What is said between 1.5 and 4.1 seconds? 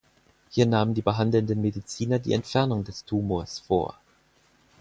Mediziner die Entfernung des Tumors vor.